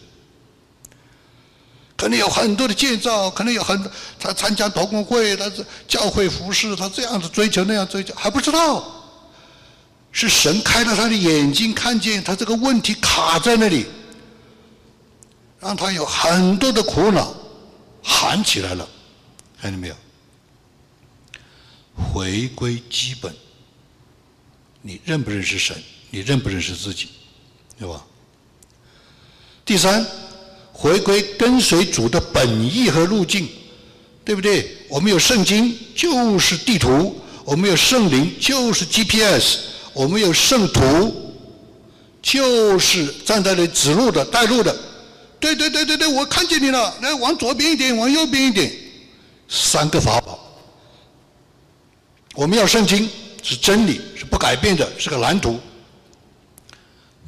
[1.97, 8.98] 可能有很多的建造，可能有很多他参加祷工会，他是教会服饰，他这样子追求那样追求，还不知道。
[10.11, 13.85] 是神开了他的眼睛，看见他这个问题卡在那里，
[15.59, 17.33] 让他有很多的苦恼，
[18.01, 18.87] 喊起来了，
[19.61, 19.95] 看见没有？
[21.95, 23.33] 回归基本，
[24.81, 25.75] 你认不认识神？
[26.09, 27.09] 你认不认识自己？
[27.77, 28.03] 对吧？
[29.63, 30.05] 第三，
[30.73, 33.47] 回归跟随主的本意和路径，
[34.25, 34.75] 对不对？
[34.89, 39.68] 我们有圣经就是地图，我们有圣灵就是 GPS。
[39.93, 41.33] 我们有圣徒，
[42.21, 44.75] 就是站在那指路的、带路的。
[45.39, 48.71] 对对对对对，我看见你了，来往左边一点，往右边一点，
[49.47, 50.37] 三个法宝。
[52.35, 53.09] 我们要圣经
[53.41, 55.59] 是真理，是不改变的，是个蓝图，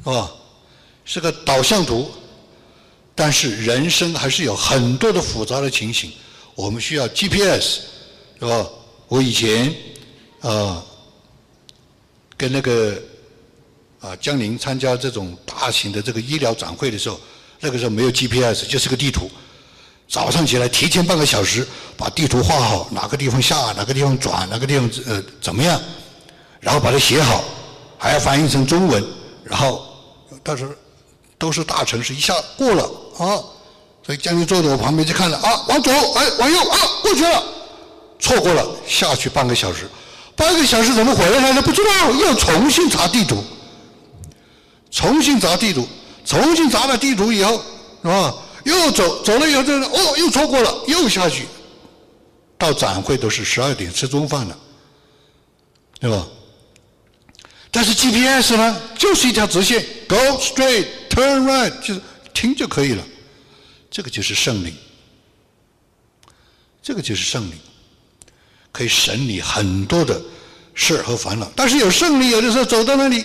[0.04, 0.30] 是吧？
[1.04, 2.10] 是个导向图。
[3.14, 6.12] 但是人生还是有很多的复杂的情形，
[6.54, 7.80] 我们需要 GPS，
[8.38, 8.66] 是吧？
[9.08, 9.74] 我以前
[10.40, 10.82] 啊。
[12.42, 13.00] 跟那个
[14.00, 17.20] 啊江宁参加这种大型的这个医疗展会的时候，
[17.60, 19.30] 那个时候没有 GPS，就是个地图。
[20.08, 21.64] 早上起来提前半个小时
[21.96, 25.80] 把地图画好，哪个地方下，哪个地方转，哪个地方呃怎么样，
[26.58, 27.44] 然后把它写好，
[27.96, 29.04] 还要翻译成中文，
[29.44, 29.86] 然后
[30.42, 30.72] 到时候
[31.38, 32.82] 都是大城市，一下过了
[33.18, 33.38] 啊，
[34.04, 37.44] 所以江宁坐在我旁边就看了啊，往左，哎，往右啊，过去了，
[38.18, 39.88] 错过了，下去半个小时。
[40.34, 41.62] 半个小时怎么回来了？
[41.62, 43.42] 不知道，又重新查地图，
[44.90, 45.86] 重新查地图，
[46.24, 47.62] 重新查了地图以后，
[48.02, 48.34] 是吧？
[48.64, 51.46] 又走走了以后，这哦，又错过了，又下去，
[52.56, 54.58] 到展会都是十二点吃中饭了，
[56.00, 56.26] 对吧？
[57.70, 63.02] 但是 GPS 呢，就是一条直线，Go straight, turn right，就是听就可以了。
[63.90, 64.74] 这个就是圣灵，
[66.82, 67.58] 这个就是圣灵。
[68.72, 70.20] 可以省你很多的
[70.74, 73.22] 事儿和烦恼，但是有胜利，有的时候走到那里，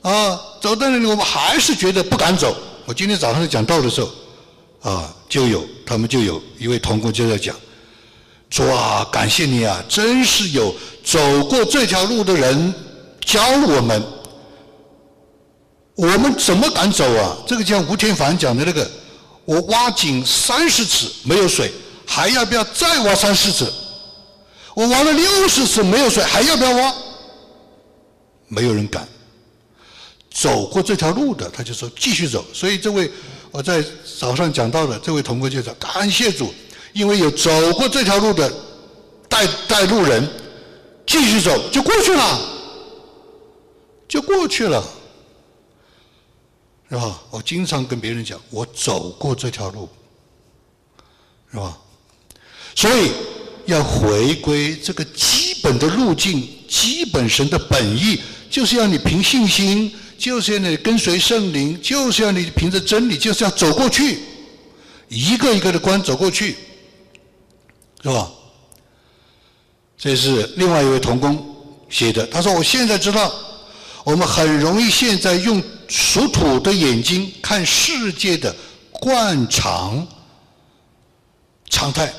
[0.00, 2.56] 啊，走到那里，我们还是觉得不敢走。
[2.86, 4.10] 我今天早上讲道的时候，
[4.90, 7.54] 啊，就有他们就有一位同工就在讲，
[8.48, 10.74] 说啊，感谢你啊，真是有
[11.04, 12.74] 走过这条路的人
[13.20, 14.02] 教我们，
[15.94, 17.36] 我们怎么敢走啊？
[17.46, 18.90] 这个像吴天凡讲的那个，
[19.44, 21.70] 我挖井三十尺没有水，
[22.06, 23.70] 还要不要再挖三十尺？
[24.74, 26.94] 我挖了六十次没有水，还要不要挖？
[28.48, 29.08] 没有人敢。
[30.30, 32.44] 走过这条路的，他就说继续走。
[32.52, 33.08] 所以这位
[33.52, 33.84] 我在
[34.18, 36.52] 早上讲到的这位同工就说：感谢主，
[36.92, 38.52] 因为有走过这条路的
[39.28, 40.28] 带带路人，
[41.06, 42.40] 继续走就过去了，
[44.08, 44.84] 就过去了，
[46.90, 47.22] 是吧？
[47.30, 49.88] 我经常跟别人讲，我走过这条路，
[51.52, 51.78] 是吧？
[52.74, 53.12] 所以。
[53.66, 64.20] 要回归这个基本的路径，基本神的本意，就是要你凭信心，就是要你跟随圣灵，就是要你凭着真理，就是要走过去，
[65.08, 66.56] 一个一个的关走过去，
[68.02, 68.30] 是吧？
[69.96, 71.42] 这是另外一位童工
[71.88, 73.32] 写的，他说：“我现在知道，
[74.04, 78.54] 我们很容易现在用属土的眼睛看世界的
[78.90, 80.06] 惯常
[81.70, 82.12] 常态。”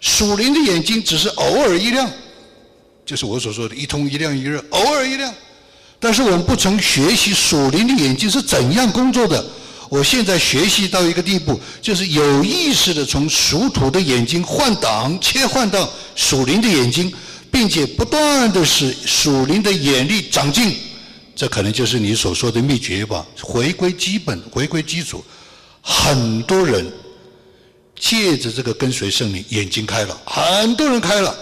[0.00, 2.10] 属灵的眼睛只是偶尔一亮，
[3.04, 5.32] 就是我所说的一通一亮一热，偶尔一亮。
[5.98, 9.44] 但是我们不曾学习属灵的眼睛是怎样工作的。
[9.88, 17.12] 我现在学习到一个地步，就是有意识的从属土的眼睛换挡，切换到属灵的眼睛，
[17.50, 20.76] 并且不断的使属灵的眼力长进。
[21.36, 23.24] 这可能就是你所说的秘诀吧？
[23.40, 25.24] 回归基本，回归基础。
[25.80, 26.84] 很多人
[27.98, 31.36] 借着这个跟随圣灵，眼睛开了，很多人开了。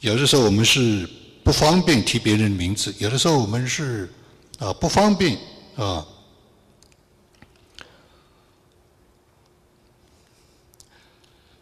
[0.00, 1.08] 有的时候我们是
[1.42, 4.10] 不方便提别人的名字，有的时候我们是
[4.58, 5.38] 啊不方便
[5.76, 6.06] 啊。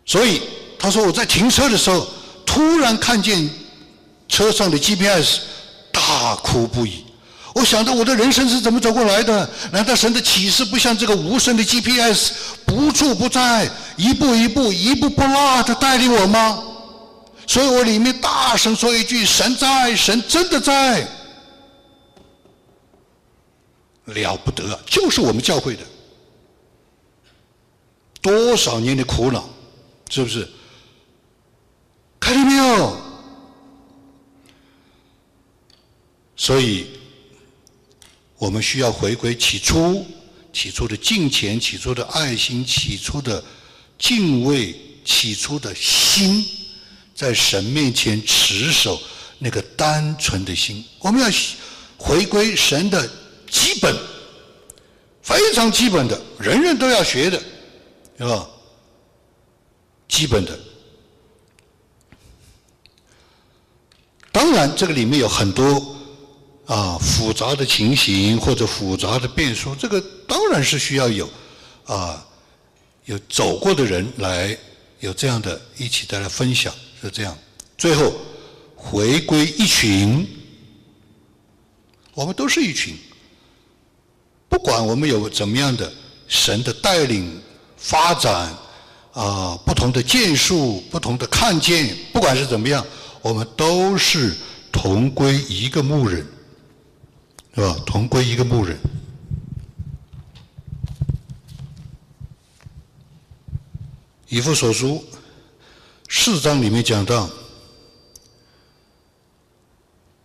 [0.05, 0.41] 所以
[0.79, 2.07] 他说我在停车的时候，
[2.47, 3.49] 突然看见
[4.29, 5.41] 车上的 GPS，
[5.93, 7.05] 大哭不已。
[7.55, 9.49] 我想到我的人生是怎么走过来的？
[9.73, 12.33] 难道神的启示不像这个无声的 GPS，
[12.65, 16.63] 不处不在，一步一步、一步不落的带领我吗？
[17.47, 21.09] 所以我里面大声说一句：“神在，神真的在，
[24.05, 25.83] 了不得！”就是我们教会的
[28.21, 29.49] 多少年的苦恼，
[30.11, 30.47] 是不是？
[32.21, 32.97] 看见没有？
[36.37, 36.87] 所以
[38.39, 40.07] 我们需要回归起初、
[40.53, 43.43] 起初的敬虔、起初的爱心、起初的
[43.99, 44.75] 敬畏、
[45.05, 46.47] 起初的心。
[47.15, 49.03] 在神面前持守
[49.41, 51.29] 那个单纯的心，我们要
[51.97, 53.11] 回归神的
[53.51, 53.93] 基本，
[55.21, 57.43] 非常基本的，人人都要学的，
[58.19, 58.49] 是吧？
[60.07, 60.57] 基本的。
[64.31, 65.98] 当然，这个里面有很多
[66.69, 71.29] 啊复杂的情形或者复杂的变数，这个当然是需要有
[71.87, 72.25] 啊
[73.07, 74.57] 有走过的人来
[75.01, 76.73] 有这样的一起再来分享。
[77.01, 77.37] 是这样，
[77.77, 78.13] 最后
[78.75, 80.29] 回归一群，
[82.13, 82.97] 我们都是一群。
[84.49, 85.93] 不管我们有怎么样的
[86.27, 87.41] 神的带领
[87.77, 88.53] 发展
[89.13, 92.85] 啊，不同的建树，不同的看见，不管是怎么样，
[93.23, 94.35] 我们都是
[94.73, 96.27] 同归一个牧人，
[97.59, 97.77] 是吧？
[97.85, 98.79] 同归一个牧人。
[104.29, 105.05] 以父所书。
[106.09, 107.29] 四章里面讲到，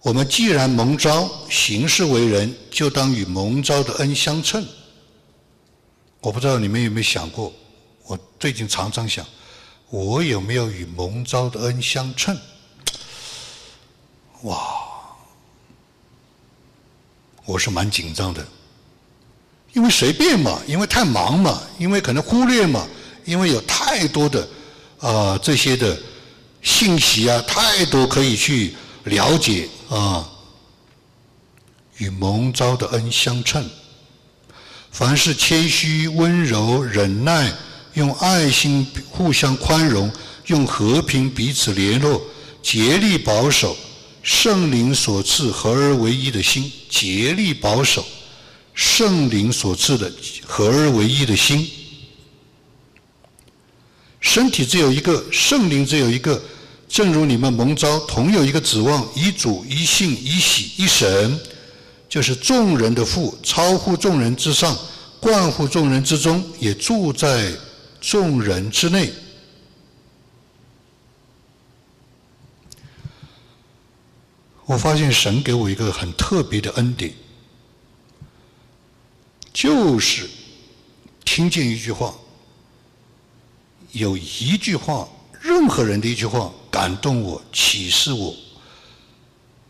[0.04, 4.64] 我们既然蒙召行事为人，就当与蒙召的恩相称。
[6.22, 7.52] 我不知道你们有没有想过，
[8.06, 9.26] 我最近常常想，
[9.90, 12.38] 我有没有与蒙召的恩相称？
[14.44, 14.83] 哇，
[17.46, 18.46] 我是蛮紧张的，
[19.74, 22.88] 因为随便嘛，因为太忙嘛，因为可能忽略嘛，
[23.26, 24.48] 因为有太多的。
[25.00, 26.00] 啊，这些的
[26.62, 30.26] 信息啊，太多可以去了解啊。
[31.98, 33.70] 与蒙召的恩相称，
[34.92, 37.54] 凡是谦虚、温柔、忍耐，
[37.96, 40.10] 用爱心互相宽容，
[40.46, 42.22] 用和平彼此联络，
[42.62, 43.76] 竭力保守
[44.24, 48.06] 圣灵所赐合而为一的心，竭力保守
[48.74, 50.12] 圣灵所赐的
[50.46, 51.70] 合而为一的心。
[54.22, 56.42] 身体只有一个，圣灵只有一个，
[56.88, 61.38] 正如你们蒙召同有一个指望，一主、一信、一喜、一神，
[62.08, 64.76] 就是众人的父，超乎众人之上，
[65.20, 67.52] 冠乎众人之中，也住在
[68.00, 69.12] 众人之内。
[74.74, 77.14] 我发现神给我一个很特别的恩典，
[79.54, 80.28] 就是
[81.24, 82.12] 听见一句话。
[83.92, 85.08] 有一句话，
[85.40, 88.36] 任何人的一句话感动我、启示我，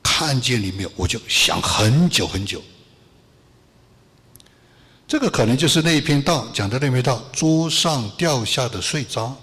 [0.01, 2.63] 看见里面我就想很久很久。
[5.05, 9.35] 这个可能就是那一篇道讲的那篇道，桌上掉下的碎渣。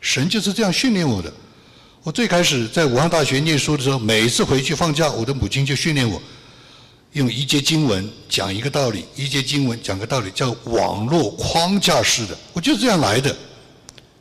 [0.00, 1.30] 神就是这样训练我的。
[2.04, 6.20] 我最开始在武汉大学念书的时候，每次回去放假，我的母亲就训练我，
[7.12, 12.36] 用一节经文讲一个道理，一节经文讲个道理，叫网络框架式的。
[12.52, 13.34] 我就是这样来的。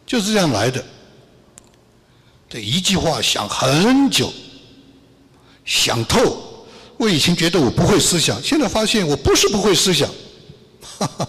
[0.05, 0.83] 就是这样来的。
[2.49, 4.31] 这一句话想很久，
[5.65, 6.65] 想透。
[6.95, 10.09] 我以前觉得我不会思想，现在发现我不是不会思想。
[10.99, 11.27] 哈 哈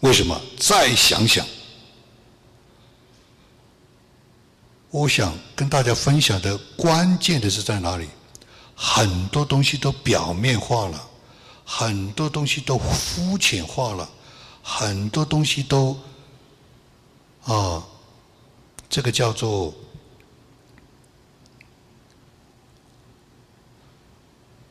[0.00, 0.40] 为什么？
[0.58, 1.46] 再想想，
[4.90, 8.08] 我想跟大家分享的关键的是在哪里？
[8.74, 11.08] 很多东西都表面化了，
[11.64, 14.08] 很多东西都肤浅化了，
[14.62, 15.96] 很多东西都。
[17.44, 17.82] 啊，
[18.88, 19.72] 这个叫做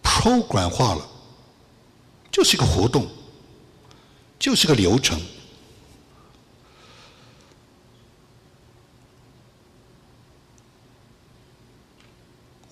[0.04, 1.08] program 化了，
[2.32, 3.08] 就是一个活动，
[4.38, 5.20] 就是个流程。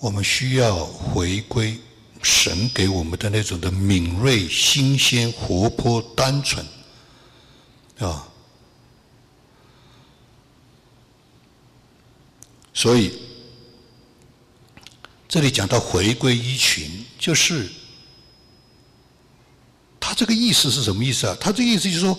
[0.08, 1.78] 我们需要回归
[2.24, 6.66] 神给我们的那种的敏锐、新鲜、活泼、单纯，
[8.00, 8.26] 啊。
[12.74, 13.20] 所以，
[15.28, 17.70] 这里讲到回归一群，就是
[20.00, 21.36] 他这个意思是什么意思啊？
[21.38, 22.18] 他这个意思就是说，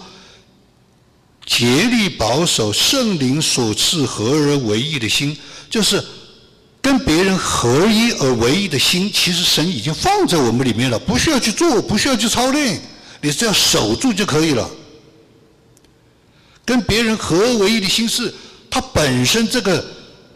[1.47, 5.35] 竭力保守圣灵所赐合而为一的心，
[5.71, 6.05] 就是
[6.81, 9.11] 跟别人合一而为一的心。
[9.13, 12.81] 其实神已经放在我们里面了，不需要去做，不需要去操练，
[13.21, 14.69] 你只要守住就可以了。
[16.65, 18.33] 跟别人合而为一的心是，
[18.71, 19.85] 它本身这个。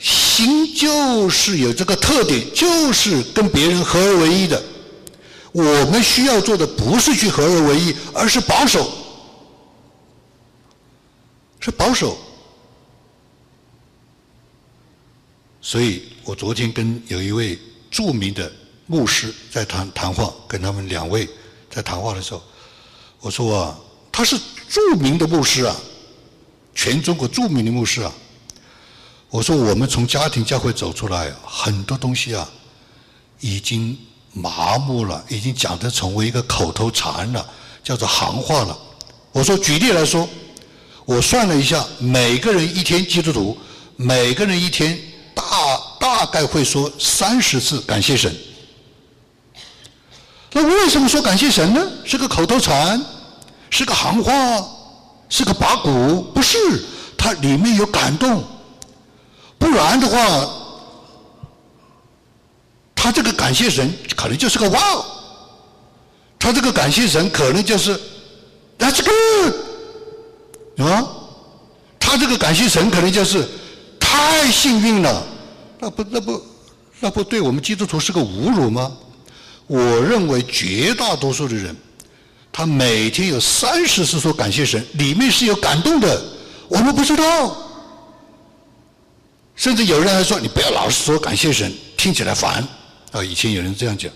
[0.04, 4.60] 心就是有这个特点，就是跟别人合而为一的。
[5.52, 8.90] 我们需要做的不是去合而为一，而是保守，
[11.60, 12.18] 是保守。
[15.60, 17.58] 所以我昨天跟有一位
[17.90, 18.50] 著名的
[18.86, 21.28] 牧师在谈谈话，跟他们两位
[21.70, 22.42] 在谈话的时候，
[23.20, 23.78] 我说啊，
[24.10, 25.74] 他是著名的牧师啊，
[26.74, 28.12] 全中国著名的牧师啊。
[29.30, 32.48] 我说，我们从家庭教会走出来，很多东西啊，
[33.40, 33.98] 已经
[34.32, 37.44] 麻木了，已经讲的成为一个口头禅了，
[37.82, 38.78] 叫做行话了。
[39.32, 40.28] 我说，举例来说，
[41.06, 43.56] 我算了一下，每个人一天基督徒，
[43.96, 44.98] 每个人一天
[45.34, 45.42] 大
[46.02, 48.34] 大概会说三十次感谢神。
[50.50, 51.80] 那为什么说感谢神呢？
[52.04, 53.00] 是个口头禅，
[53.70, 54.32] 是个行话，
[55.28, 56.20] 是个八股？
[56.34, 56.58] 不是，
[57.16, 58.42] 它里面有感动。
[59.60, 60.50] 不然的话，
[62.96, 64.80] 他这个感谢神可能就是个哇，
[66.36, 67.98] 他这个感谢神可能就是
[68.76, 69.54] That's good，
[70.84, 71.06] 啊，
[72.00, 73.48] 他这个感谢神可能就是
[74.00, 75.22] 太幸运了，
[75.82, 76.42] 那不那不
[77.00, 78.92] 那不对我们基督徒是个侮辱吗？
[79.66, 81.76] 我认为绝大多数的人，
[82.52, 86.22] 他每天有三十次说感谢神，里面是有感动的，
[86.68, 87.56] 我们不知道。
[89.56, 92.64] 甚至有人还说：“你不要老是说感谢神，听起来烦。”
[93.10, 94.08] 啊，以前有人这样讲。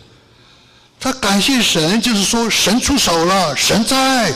[1.01, 4.33] 他感谢神，就是说神出手了，神在。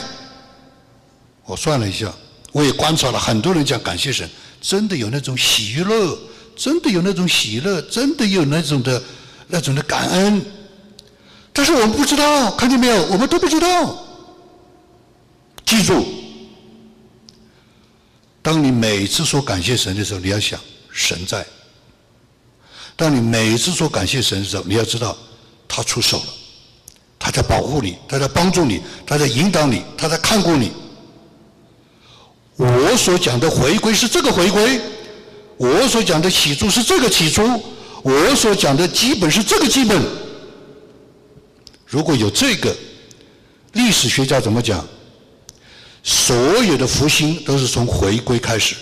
[1.45, 2.13] 我算了一下，
[2.51, 4.29] 我也观察了很多人讲感谢神，
[4.59, 6.17] 真的有那种喜乐，
[6.55, 9.01] 真的有那种喜乐，真的有那种的
[9.47, 10.41] 那种的感恩。
[11.53, 13.03] 但是我们不知道，看见没有？
[13.07, 14.05] 我们都不知道。
[15.65, 16.05] 记住，
[18.41, 20.59] 当你每次说感谢神的时候，你要想。
[20.91, 21.45] 神在。
[22.97, 25.17] 当你每次说感谢神的时候，你要知道，
[25.67, 26.25] 他出手了，
[27.17, 30.71] 他在保护你，他在帮助你，他在引导你，他在看顾你。
[32.57, 34.79] 我所讲的回归是这个回归，
[35.61, 37.43] 我所讲的起初是这个起初，
[38.01, 40.01] 我所讲的基本是这个基本。
[41.85, 42.75] 如果有这个，
[43.73, 44.83] 历史学家怎么讲？
[46.01, 48.75] 所有的复兴都是从回归开始。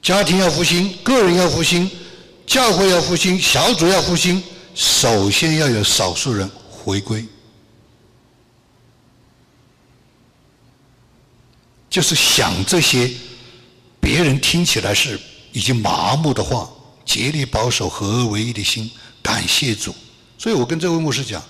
[0.00, 1.90] 家庭要复兴，个人要复兴，
[2.46, 4.42] 教会要复兴，小组要复兴，
[4.74, 7.22] 首先要有少数人回归，
[11.90, 13.10] 就是想这些
[14.08, 15.20] 别人听起来是
[15.52, 16.66] 已经麻木的话，
[17.04, 18.90] 竭力保守合而为一的心，
[19.20, 19.94] 感谢主。
[20.38, 21.42] 所以我跟这位牧师讲，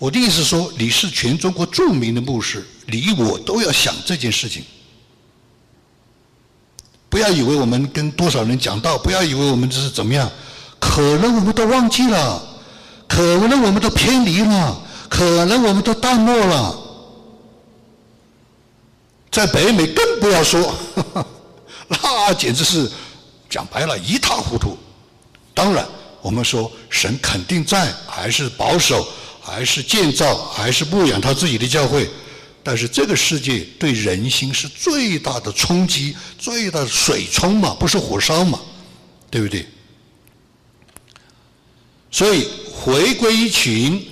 [0.00, 4.64] 我的意思说，你是全中国著名的牧师，你我都要想这件事情。
[7.08, 10.28] 不要以为我们跟多少人讲道，不要以为我们这是怎么样，
[10.80, 12.42] 可能我们都忘记了，
[13.06, 16.87] 可能我们都偏离了，可能我们都淡漠了。
[19.38, 20.74] 在北美更不要说，
[21.86, 22.90] 那简直是
[23.48, 24.76] 讲白了一塌糊涂。
[25.54, 25.86] 当然，
[26.20, 29.06] 我们说神肯定在，还是保守，
[29.40, 32.10] 还是建造，还是牧养他自己的教会。
[32.64, 38.58] 但是这个世界对人心是最大的冲击，最大的水冲嘛，不是火烧嘛，
[39.30, 39.64] 对不对？
[42.10, 44.04] 所以回归一群，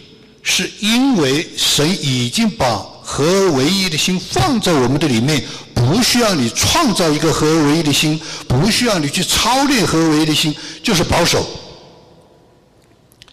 [0.45, 5.41] 是因为神已经把合而为一的心放在我们的里面，
[5.73, 10.53] 不需要你创造一个合而为一的心，不需要你去操练合而为一的心，
[10.83, 11.47] 就是保守。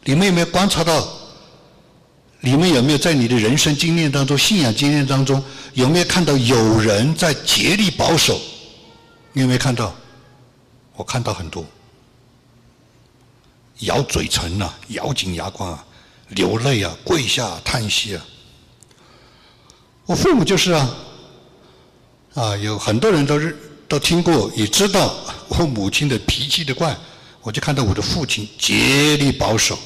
[0.03, 1.07] 你们有没有观察到？
[2.39, 5.43] 你们有没有在你的人生经验当中、信仰经验当中，
[5.74, 8.39] 有没有看到有人在竭力保守？
[9.32, 9.95] 你有没有看到？
[10.95, 11.65] 我看到很多。
[13.80, 15.84] 咬嘴唇呐，咬紧牙关啊，
[16.30, 18.24] 流泪啊，跪下叹息啊。
[20.06, 20.95] 我父母就是啊，
[22.34, 25.16] 啊，有很多人都是都听过，也知道
[25.47, 26.95] 我母亲的脾气的怪，
[27.41, 29.80] 我就看到我的父亲竭力保守，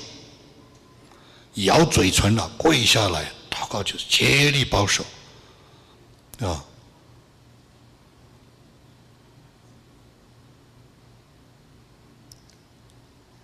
[1.56, 5.06] 咬嘴唇了，跪下来祷告，就是竭力保守，
[6.40, 6.64] 啊。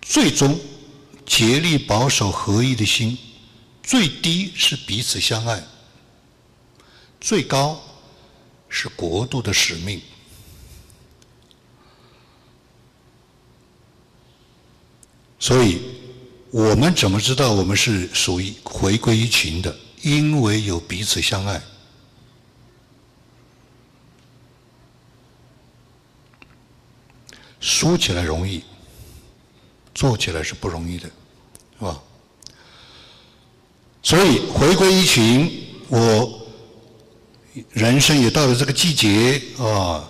[0.00, 0.58] 最终，
[1.26, 3.16] 竭力保守合一的心；
[3.82, 5.58] 最低是彼此相爱；
[7.24, 7.80] 最高
[8.68, 9.98] 是国度的使命。
[15.38, 15.80] 所以，
[16.50, 19.74] 我们怎么知道我们是属于回归一群的？
[20.02, 21.62] 因为有彼此相爱。
[27.58, 28.62] 说起来容易。
[29.94, 31.08] 做起来是不容易的，
[31.78, 32.02] 是吧？
[34.02, 36.43] 所以回归一群，我
[37.72, 40.04] 人生也到了这个季节啊，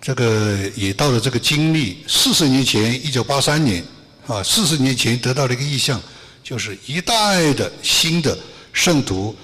[0.00, 2.04] 这个也到了这个经历。
[2.08, 3.84] 四十年前，一九八三年
[4.26, 6.00] 啊，四十年前得到了一个意向，
[6.42, 8.36] 就是一代的新的
[8.72, 9.36] 圣徒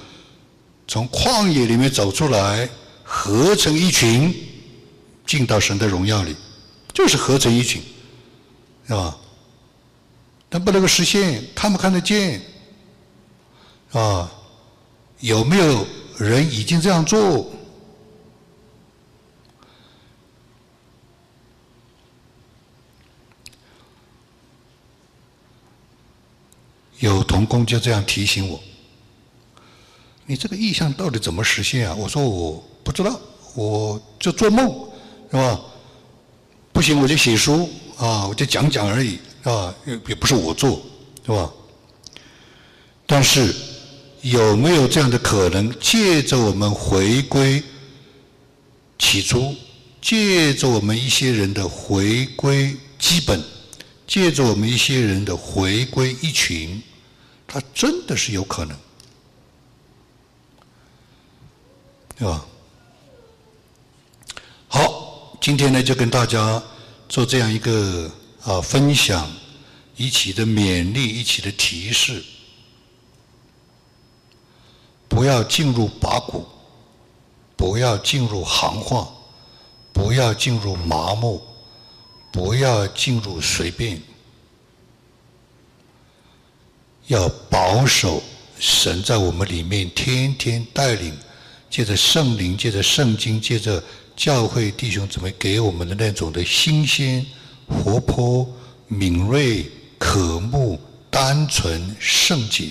[0.89, 2.69] 从旷野里面走出来，
[3.05, 4.35] 合成一群，
[5.25, 6.35] 进到神的荣耀里，
[6.93, 7.81] 就是合成一群，
[8.89, 9.17] 是吧？
[10.51, 11.45] 能不能够实现？
[11.55, 12.43] 看不看得见？
[13.93, 14.29] 啊，
[15.21, 15.87] 有没有
[16.25, 17.51] 人已经这样做？
[26.99, 28.61] 有童工就这样提醒我
[30.27, 33.19] ：“你这个意向到底怎么实现啊？”我说：“我不知道，
[33.55, 34.69] 我就做梦，
[35.31, 35.59] 是吧？
[36.73, 40.83] 不行，我就写书啊，我就讲讲而已。”啊，也也不是我做，
[41.25, 41.51] 是吧？
[43.07, 43.55] 但是
[44.23, 45.73] 有没有这样的可能？
[45.81, 47.63] 借着我们回归
[48.99, 49.55] 起初，
[50.01, 53.43] 借着我们一些人的回归基本，
[54.07, 56.83] 借着我们一些人的回归一群，
[57.47, 58.77] 它真的是有可能，
[62.19, 62.47] 对吧？
[64.69, 66.63] 好，今天呢就跟大家
[67.09, 68.11] 做这样一个。
[68.43, 69.31] 啊，分享，
[69.99, 72.25] 一起的勉励，一起的提示，
[75.21, 76.47] 不要进入八股，
[77.55, 79.07] 不要进入行话，
[79.93, 81.43] 不要进入麻木，
[82.33, 84.01] 不要进入随便，
[87.09, 88.23] 要保守
[88.59, 91.15] 神在我们里面天天带领，
[91.69, 93.85] 借着圣灵，借着圣经，借着
[94.17, 97.27] 教会弟兄姊妹给我们的那种的新鲜。
[97.69, 98.49] 活泼、
[98.89, 102.71] 敏锐、可慕、单纯、圣洁，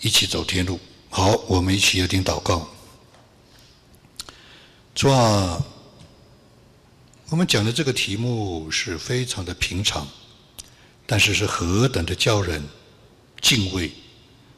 [0.00, 0.78] 一起走天路。
[1.10, 2.68] 好，我们一起有点祷告。
[4.94, 5.64] 主啊，
[7.30, 10.06] 我们讲的这个题目是非常的平常，
[11.06, 12.62] 但是是何等的叫人
[13.40, 13.90] 敬畏、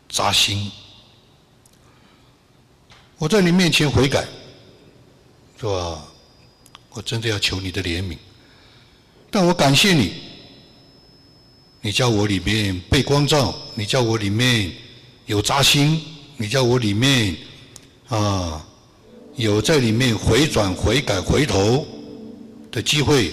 [0.09, 0.71] 扎心。
[3.19, 4.27] 我在你面前悔改，
[5.59, 6.07] 是吧？
[6.93, 8.17] 我真的要求你的怜悯，
[9.31, 10.15] 但我感谢你，
[11.83, 14.73] 你叫我里面被光照，你叫我里面
[15.31, 16.01] 有扎心，
[16.37, 17.37] 你叫我里面
[18.09, 18.67] 啊
[19.37, 21.87] 有在里面回转、悔改、回头
[22.73, 23.31] 的机会，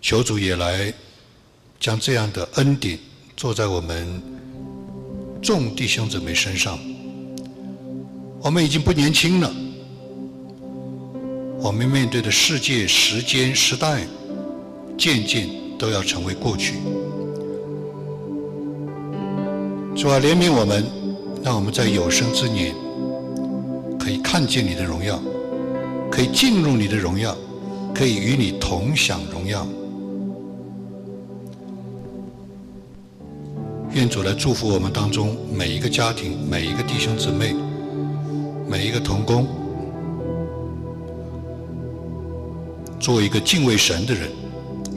[0.00, 0.90] 求主也来
[1.78, 2.98] 将这样的恩典
[3.36, 4.22] 坐在我们
[5.42, 6.78] 众弟兄姊妹身上。
[8.40, 9.54] 我们已经不年轻了。
[11.60, 14.06] 我们面对的世界、时间、时代，
[14.96, 16.76] 渐渐都要成为过去。
[19.96, 20.84] 主啊，怜悯我们，
[21.42, 22.74] 让我们在有生之年
[23.98, 25.18] 可以看见你的荣耀，
[26.12, 27.34] 可以进入你的荣耀，
[27.94, 29.66] 可以与你同享荣耀。
[33.94, 37.56] 愿主来祝福我们当中每一个家庭、每一个弟兄姊妹、
[38.68, 39.46] 每一个童工。
[43.00, 44.28] 做一个敬畏神的人，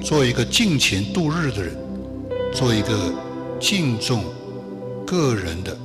[0.04, 1.74] 做一个敬虔度日的人，
[2.54, 3.14] 做一个
[3.62, 4.24] 敬重
[5.10, 5.76] 个人的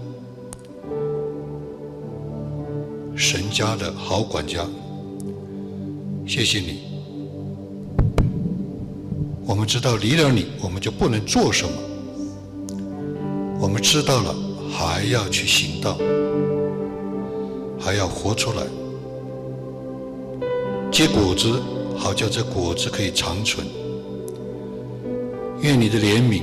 [3.17, 4.67] 神家的好管家。
[6.27, 6.81] 谢谢你。
[9.47, 11.73] 我们知道离了你，我们就不能做什么。
[13.59, 14.37] 我们知道了，
[14.71, 15.97] 还要去行道，
[17.81, 18.67] 还要活出来，
[20.93, 21.63] 结果子。
[21.97, 23.67] 好叫这果子可以长存。
[25.63, 26.43] 愿你的怜悯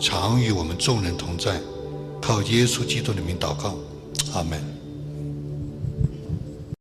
[0.00, 1.60] 常与我们众人同在，
[2.20, 3.76] 靠耶稣基督的名祷告，
[4.34, 4.73] 阿门。